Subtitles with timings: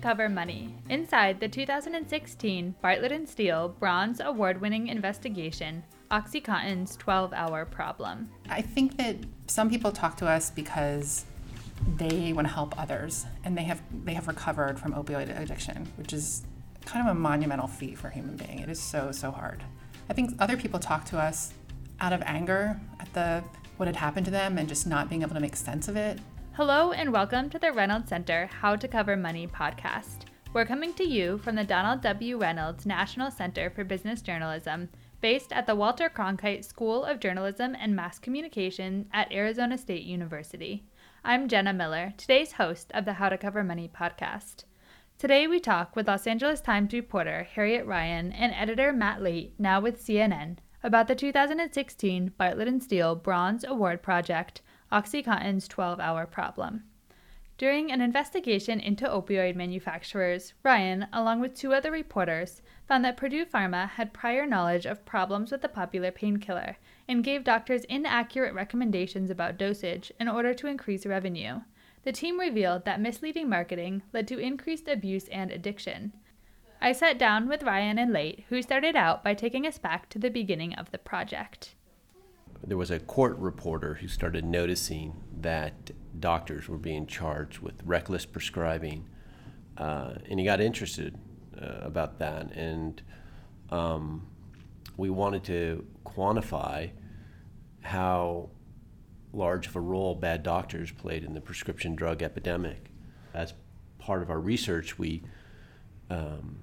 [0.00, 7.64] Cover Money inside the 2016 Bartlett and Steele Bronze Award winning investigation, OxyContin's 12 hour
[7.64, 8.30] problem.
[8.48, 9.16] I think that
[9.46, 11.26] some people talk to us because
[11.96, 16.12] they want to help others and they have they have recovered from opioid addiction, which
[16.12, 16.44] is
[16.86, 18.60] kind of a monumental feat for a human being.
[18.60, 19.62] It is so so hard.
[20.08, 21.52] I think other people talk to us
[22.00, 23.44] out of anger at the
[23.76, 26.18] what had happened to them and just not being able to make sense of it
[26.54, 30.24] Hello, and welcome to the Reynolds Center How to Cover Money podcast.
[30.52, 32.38] We're coming to you from the Donald W.
[32.38, 34.88] Reynolds National Center for Business Journalism,
[35.20, 40.84] based at the Walter Cronkite School of Journalism and Mass Communication at Arizona State University.
[41.24, 44.64] I'm Jenna Miller, today's host of the How to Cover Money podcast.
[45.18, 49.80] Today we talk with Los Angeles Times reporter Harriet Ryan and editor Matt Lait, now
[49.80, 56.82] with CNN, about the 2016 Bartlett and Steele Bronze Award Project OxyContin's 12 hour problem.
[57.60, 63.44] During an investigation into opioid manufacturers, Ryan, along with two other reporters, found that Purdue
[63.44, 69.30] Pharma had prior knowledge of problems with the popular painkiller and gave doctors inaccurate recommendations
[69.30, 71.60] about dosage in order to increase revenue.
[72.02, 76.14] The team revealed that misleading marketing led to increased abuse and addiction.
[76.80, 80.18] I sat down with Ryan and Lait, who started out by taking us back to
[80.18, 81.74] the beginning of the project
[82.66, 88.26] there was a court reporter who started noticing that doctors were being charged with reckless
[88.26, 89.08] prescribing,
[89.78, 91.18] uh, and he got interested
[91.60, 92.52] uh, about that.
[92.52, 93.00] And
[93.70, 94.26] um,
[94.96, 96.90] we wanted to quantify
[97.80, 98.50] how
[99.32, 102.90] large of a role bad doctors played in the prescription drug epidemic.
[103.32, 103.54] As
[103.98, 105.22] part of our research, we
[106.10, 106.58] um,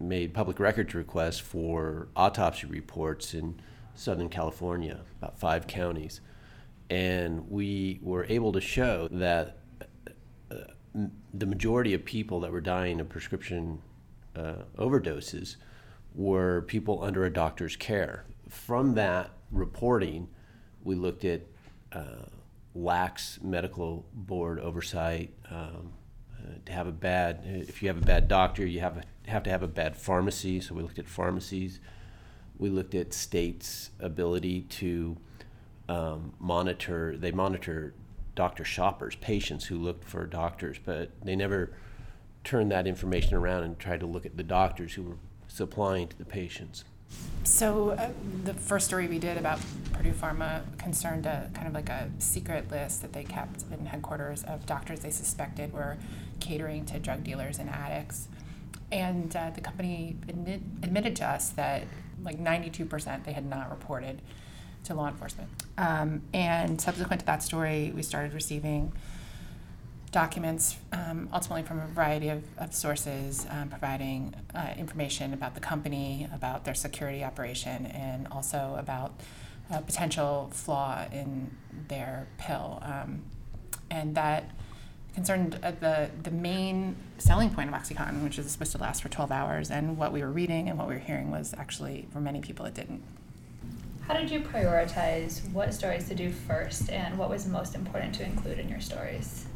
[0.00, 3.60] made public records requests for autopsy reports and
[3.94, 6.20] Southern California, about five counties.
[6.90, 9.58] And we were able to show that
[10.50, 10.56] uh,
[11.32, 13.80] the majority of people that were dying of prescription
[14.36, 15.56] uh, overdoses
[16.14, 18.24] were people under a doctor's care.
[18.48, 20.28] From that reporting,
[20.82, 21.42] we looked at
[21.92, 22.26] uh,
[22.74, 25.32] lax medical board oversight.
[25.50, 25.92] Um,
[26.38, 29.42] uh, to have a bad, if you have a bad doctor, you have a, have
[29.44, 30.60] to have a bad pharmacy.
[30.60, 31.80] So we looked at pharmacies
[32.58, 35.16] we looked at states' ability to
[35.88, 37.16] um, monitor.
[37.16, 37.94] They monitor
[38.34, 41.70] doctor shoppers, patients who looked for doctors, but they never
[42.42, 45.16] turned that information around and tried to look at the doctors who were
[45.48, 46.84] supplying to the patients.
[47.44, 48.10] So uh,
[48.44, 49.60] the first story we did about
[49.92, 54.42] Purdue Pharma concerned a kind of like a secret list that they kept in headquarters
[54.44, 55.98] of doctors they suspected were
[56.40, 58.28] catering to drug dealers and addicts.
[58.90, 61.84] And uh, the company admit, admitted to us that
[62.22, 64.20] like 92% they had not reported
[64.84, 65.48] to law enforcement.
[65.78, 68.92] Um, and subsequent to that story, we started receiving
[70.12, 75.60] documents, um, ultimately from a variety of, of sources, um, providing uh, information about the
[75.60, 79.12] company, about their security operation, and also about
[79.70, 81.50] a potential flaw in
[81.88, 82.78] their pill.
[82.82, 83.22] Um,
[83.90, 84.50] and that
[85.14, 89.08] concerned uh, the the main selling point of OxyContin, which is supposed to last for
[89.08, 92.20] 12 hours, and what we were reading and what we were hearing was actually for
[92.20, 93.02] many people it didn't.
[94.06, 98.24] How did you prioritize what stories to do first, and what was most important to
[98.24, 99.46] include in your stories?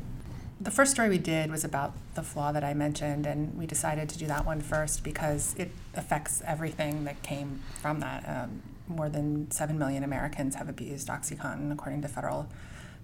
[0.61, 4.09] The first story we did was about the flaw that I mentioned, and we decided
[4.09, 8.25] to do that one first because it affects everything that came from that.
[8.27, 12.49] Um, more than 7 million Americans have abused OxyContin, according to federal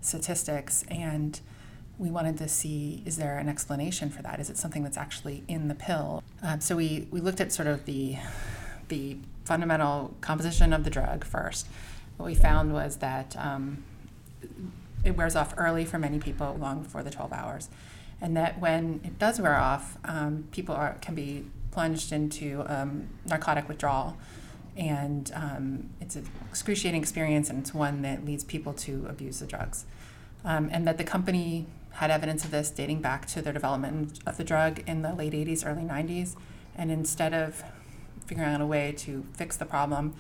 [0.00, 1.41] statistics, and
[1.99, 4.41] we wanted to see is there an explanation for that?
[4.41, 6.22] Is it something that's actually in the pill?
[6.43, 8.16] Um, so we, we looked at sort of the,
[8.88, 11.69] the fundamental composition of the drug first.
[12.16, 13.84] What we found was that um,
[15.05, 17.69] it wears off early for many people, long before the 12 hours.
[18.21, 23.09] And that when it does wear off, um, people are, can be plunged into um,
[23.26, 24.16] narcotic withdrawal.
[24.76, 29.47] And um, it's an excruciating experience, and it's one that leads people to abuse the
[29.47, 29.85] drugs.
[30.44, 34.37] Um, and that the company had evidence of this dating back to their development of
[34.37, 36.35] the drug in the late 80s, early 90s.
[36.76, 37.62] And instead of
[38.26, 40.14] figuring out a way to fix the problem,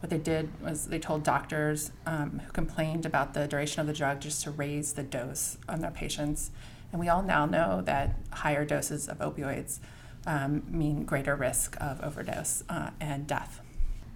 [0.00, 3.92] what they did was they told doctors um, who complained about the duration of the
[3.92, 6.50] drug just to raise the dose on their patients.
[6.90, 9.78] And we all now know that higher doses of opioids
[10.26, 13.60] um, mean greater risk of overdose uh, and death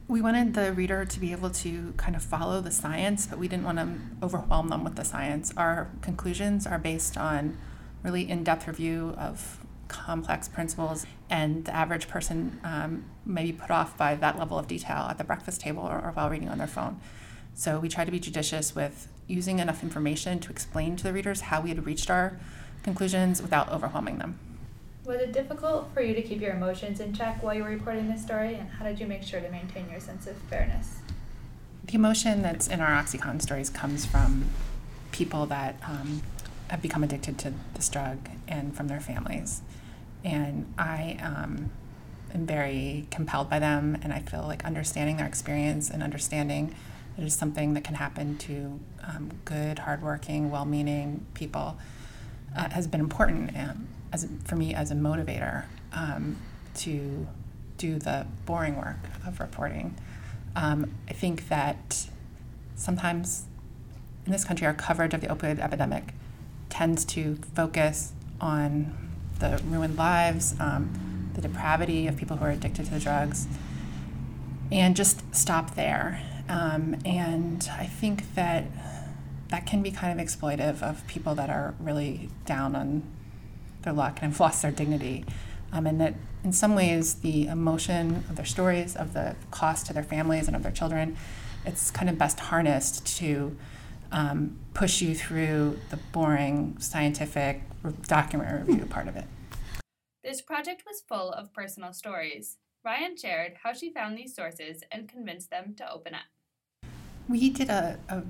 [0.07, 3.49] we wanted the reader to be able to kind of follow the science, but we
[3.49, 3.89] didn't want to
[4.23, 5.53] overwhelm them with the science.
[5.57, 7.57] Our conclusions are based on
[8.03, 13.71] really in depth review of complex principles, and the average person um, may be put
[13.71, 16.59] off by that level of detail at the breakfast table or, or while reading on
[16.59, 17.01] their phone.
[17.55, 21.43] So we try to be judicious with using enough information to explain to the readers
[21.43, 22.39] how we had reached our
[22.83, 24.39] conclusions without overwhelming them.
[25.05, 28.09] Was it difficult for you to keep your emotions in check while you were reporting
[28.09, 30.97] this story, and how did you make sure to maintain your sense of fairness?
[31.85, 34.47] The emotion that's in our OxyContin stories comes from
[35.13, 36.23] people that um,
[36.69, 39.61] have become addicted to this drug and from their families.
[40.25, 41.71] And I um,
[42.33, 46.75] am very compelled by them, and I feel like understanding their experience and understanding
[47.17, 51.77] that it is something that can happen to um, good, hardworking, well meaning people
[52.57, 56.37] uh, has been important um, as, for me as a motivator um,
[56.75, 57.27] to
[57.77, 58.97] do the boring work
[59.27, 59.97] of reporting.
[60.55, 62.09] Um, I think that
[62.77, 63.47] sometimes
[64.25, 66.15] in this country, our coverage of the opioid epidemic
[66.71, 68.97] tends to focus on
[69.41, 73.49] the ruined lives, um, the depravity of people who are addicted to the drugs,
[74.71, 76.23] and just stop there.
[76.49, 78.67] Um, and I think that
[79.49, 83.03] that can be kind of exploitive of people that are really down on
[83.85, 85.25] their luck and have lost their dignity.
[85.73, 86.15] Um, and that
[86.45, 90.57] in some ways, the emotion of their stories, of the cost to their families and
[90.57, 91.17] of their children,
[91.65, 93.57] it's kind of best harnessed to
[94.13, 97.63] um, push you through the boring scientific
[98.07, 99.25] document review part of it.
[100.23, 102.59] This project was full of personal stories.
[102.85, 106.21] Ryan shared how she found these sources and convinced them to open up.
[107.29, 108.23] We did a, a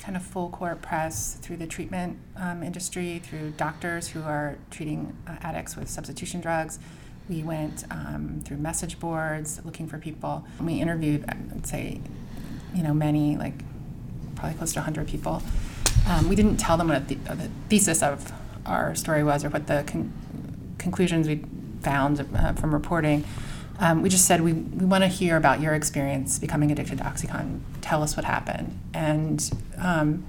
[0.00, 5.16] kind of full court press through the treatment um, industry, through doctors who are treating
[5.26, 6.78] uh, addicts with substitution drugs.
[7.28, 10.44] We went um, through message boards looking for people.
[10.60, 12.00] We interviewed, I'd say,
[12.74, 13.54] you know, many, like
[14.34, 15.42] probably close to 100 people.
[16.08, 18.32] Um, we didn't tell them what the, the, thesis of
[18.66, 20.12] our story was or what the con-
[20.78, 21.44] conclusions we
[21.82, 23.24] found uh, from reporting.
[23.80, 27.04] Um, we just said we, we want to hear about your experience becoming addicted to
[27.04, 27.60] OxyContin.
[27.80, 28.78] Tell us what happened.
[28.92, 30.24] And um,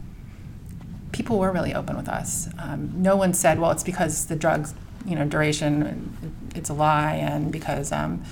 [1.12, 2.48] people were really open with us.
[2.58, 4.74] Um, no one said, well, it's because the drugs,
[5.06, 8.24] you know, duration, it's a lie, and because, um,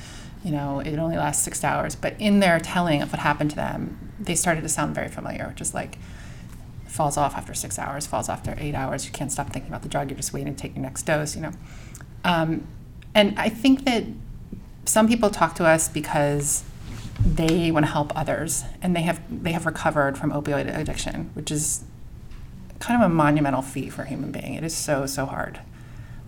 [0.44, 1.95] you know, it only lasts six hours.
[1.95, 5.51] But in their telling of what happened to them, they started to sound very familiar,
[5.57, 5.98] just like
[6.88, 9.06] falls off after six hours, falls off after eight hours.
[9.06, 10.10] You can't stop thinking about the drug.
[10.10, 11.51] You're just waiting to take your next dose, you know.
[12.24, 12.68] Um,
[13.13, 14.06] and I think that
[14.89, 16.63] some people talk to us because
[17.24, 21.51] they want to help others and they have they have recovered from opioid addiction, which
[21.51, 21.83] is
[22.80, 24.56] kind of a monumental feat for a human being.
[24.56, 25.59] It is so so hard,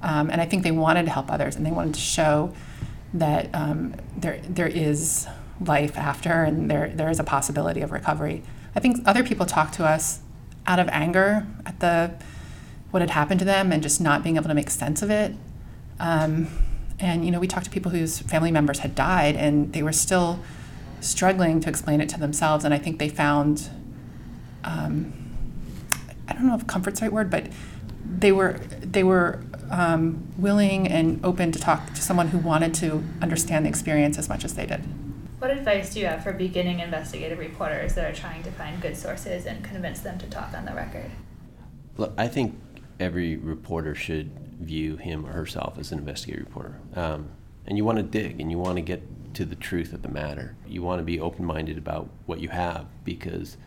[0.03, 2.53] um, and I think they wanted to help others and they wanted to show
[3.15, 5.27] that um, there there is
[5.59, 8.43] life after and there there is a possibility of recovery.
[8.75, 10.19] I think other people talk to us
[10.67, 12.13] out of anger at the
[12.91, 15.33] what had happened to them and just not being able to make sense of it.
[15.99, 16.47] Um,
[17.01, 19.91] and you know, we talked to people whose family members had died, and they were
[19.91, 20.39] still
[20.99, 22.63] struggling to explain it to themselves.
[22.63, 23.69] And I think they found,
[24.63, 25.11] um,
[26.27, 27.47] I don't know if comfort's the right word, but
[28.05, 33.03] they were they were um, willing and open to talk to someone who wanted to
[33.21, 34.83] understand the experience as much as they did.
[35.39, 38.95] What advice do you have for beginning investigative reporters that are trying to find good
[38.95, 41.09] sources and convince them to talk on the record?
[41.97, 42.59] Look, I think
[42.99, 44.29] every reporter should
[44.61, 46.79] view him or herself as an investigative reporter.
[46.95, 47.29] Um,
[47.65, 49.01] and you want to dig and you want to get
[49.35, 50.55] to the truth of the matter.
[50.67, 53.57] You want to be open minded about what you have because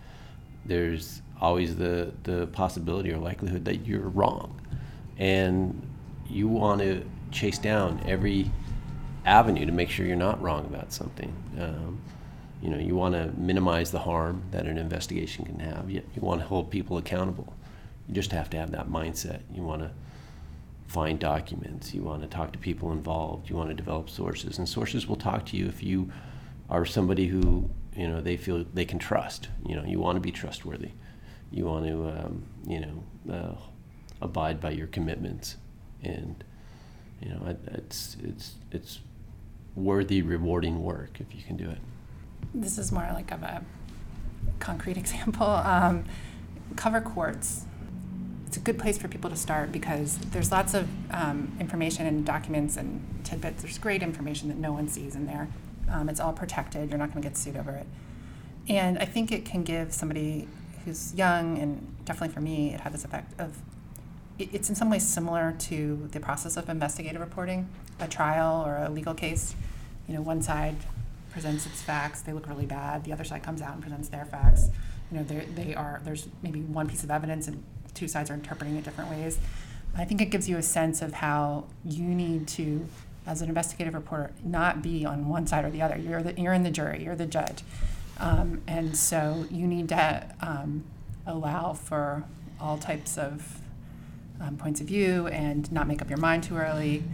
[0.64, 4.60] there's always the, the possibility or likelihood that you're wrong.
[5.18, 5.86] And
[6.28, 8.50] you want to chase down every
[9.24, 11.34] avenue to make sure you're not wrong about something.
[11.58, 12.00] Um,
[12.62, 15.90] you know, you want to minimize the harm that an investigation can have.
[15.90, 17.52] Yet you want to hold people accountable.
[18.08, 19.40] You just have to have that mindset.
[19.54, 19.90] You want to
[20.94, 21.92] find documents.
[21.92, 23.50] You want to talk to people involved.
[23.50, 26.12] You want to develop sources, and sources will talk to you if you
[26.70, 29.48] are somebody who you know they feel they can trust.
[29.66, 30.92] You know, you want to be trustworthy.
[31.50, 33.56] You want to um, you know uh,
[34.22, 35.56] abide by your commitments,
[36.00, 36.44] and
[37.20, 39.00] you know it's it's it's
[39.74, 41.78] worthy, rewarding work if you can do it.
[42.54, 43.64] This is more like of a
[44.60, 45.48] concrete example.
[45.48, 46.04] Um,
[46.76, 47.02] cover a
[48.64, 53.00] good place for people to start because there's lots of um, information and documents and
[53.22, 53.62] tidbits.
[53.62, 55.48] There's great information that no one sees in there.
[55.92, 56.88] Um, it's all protected.
[56.88, 57.86] You're not going to get sued over it.
[58.68, 60.48] And I think it can give somebody
[60.84, 63.56] who's young, and definitely for me, it had this effect of
[64.36, 67.68] it's in some ways similar to the process of investigative reporting,
[68.00, 69.54] a trial or a legal case.
[70.08, 70.74] You know, one side
[71.30, 73.04] presents its facts, they look really bad.
[73.04, 74.70] The other side comes out and presents their facts.
[75.12, 77.62] You know, they are there's maybe one piece of evidence and
[77.94, 79.38] two sides are interpreting it different ways.
[79.96, 82.86] I think it gives you a sense of how you need to,
[83.26, 85.96] as an investigative reporter, not be on one side or the other.
[85.96, 87.62] You're the, you're in the jury, you're the judge,
[88.18, 90.84] um, and so you need to um,
[91.26, 92.24] allow for
[92.60, 93.60] all types of
[94.40, 97.04] um, points of view and not make up your mind too early.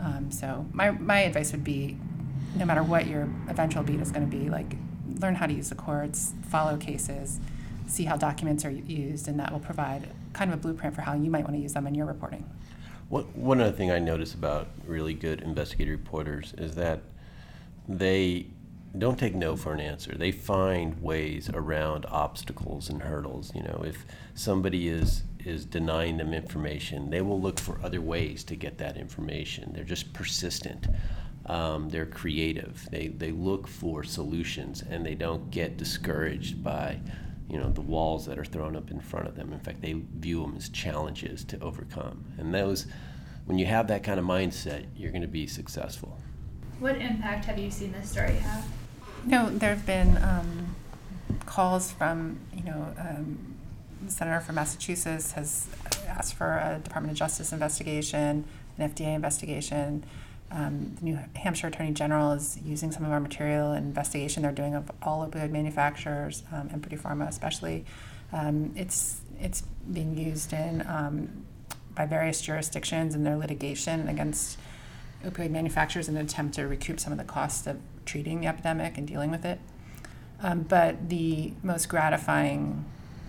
[0.00, 1.96] Um, so my, my advice would be
[2.56, 4.76] no matter what your eventual beat is going to be, like
[5.20, 7.40] learn how to use the courts, follow cases,
[7.90, 11.14] see how documents are used, and that will provide kind of a blueprint for how
[11.14, 12.48] you might want to use them in your reporting.
[13.08, 17.00] What, one other thing I notice about really good investigative reporters is that
[17.88, 18.46] they
[18.96, 20.14] don't take no for an answer.
[20.16, 23.52] They find ways around obstacles and hurdles.
[23.54, 24.04] You know, if
[24.34, 28.96] somebody is is denying them information, they will look for other ways to get that
[28.96, 29.72] information.
[29.72, 30.86] They're just persistent.
[31.46, 32.88] Um, they're creative.
[32.90, 37.00] They they look for solutions, and they don't get discouraged by
[37.50, 39.52] you know the walls that are thrown up in front of them.
[39.52, 42.24] In fact, they view them as challenges to overcome.
[42.38, 42.86] And those,
[43.44, 46.16] when you have that kind of mindset, you're going to be successful.
[46.78, 48.64] What impact have you seen this story have?
[49.24, 50.76] You know, there have been um,
[51.44, 53.56] calls from, you know, um,
[54.02, 55.66] the senator from Massachusetts has
[56.06, 58.44] asked for a Department of Justice investigation,
[58.78, 60.04] an FDA investigation.
[60.52, 64.52] Um, the New Hampshire Attorney General is using some of our material and investigation they're
[64.52, 67.84] doing of all opioid manufacturers, um, and Purdue Pharma especially.
[68.32, 71.44] Um, it's it's being used in um,
[71.94, 74.58] by various jurisdictions in their litigation against
[75.24, 78.96] opioid manufacturers in an attempt to recoup some of the costs of treating the epidemic
[78.96, 79.60] and dealing with it.
[80.42, 82.84] Um, but the most gratifying,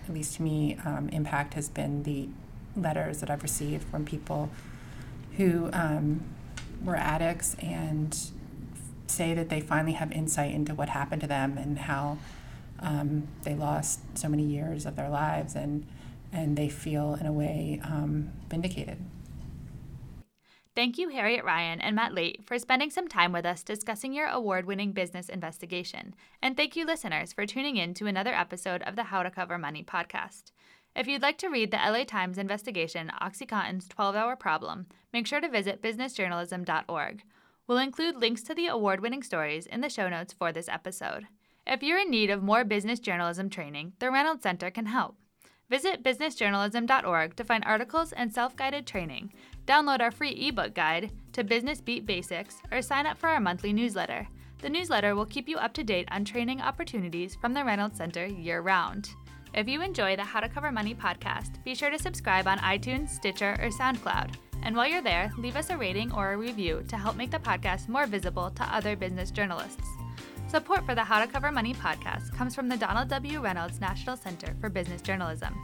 [0.08, 2.28] at least to me, um, impact has been the
[2.74, 4.50] letters that I've received from people
[5.36, 5.70] who
[6.84, 8.16] were addicts and
[9.06, 12.18] say that they finally have insight into what happened to them and how
[12.80, 15.86] um, they lost so many years of their lives and
[16.34, 18.96] and they feel in a way um, vindicated.
[20.74, 24.28] Thank you, Harriet Ryan and Matt Lait, for spending some time with us discussing your
[24.28, 26.14] award winning business investigation.
[26.40, 29.58] And thank you, listeners, for tuning in to another episode of the How to Cover
[29.58, 30.52] Money podcast.
[30.94, 35.40] If you'd like to read the LA Times investigation, Oxycontin's 12 hour problem, make sure
[35.40, 37.22] to visit businessjournalism.org.
[37.66, 41.28] We'll include links to the award winning stories in the show notes for this episode.
[41.66, 45.16] If you're in need of more business journalism training, the Reynolds Center can help.
[45.70, 49.32] Visit businessjournalism.org to find articles and self guided training,
[49.66, 53.72] download our free ebook guide to Business Beat Basics, or sign up for our monthly
[53.72, 54.28] newsletter.
[54.60, 58.26] The newsletter will keep you up to date on training opportunities from the Reynolds Center
[58.26, 59.14] year round.
[59.54, 63.10] If you enjoy the How to Cover Money podcast, be sure to subscribe on iTunes,
[63.10, 64.30] Stitcher, or SoundCloud.
[64.62, 67.38] And while you're there, leave us a rating or a review to help make the
[67.38, 69.86] podcast more visible to other business journalists.
[70.48, 73.42] Support for the How to Cover Money podcast comes from the Donald W.
[73.42, 75.54] Reynolds National Center for Business Journalism.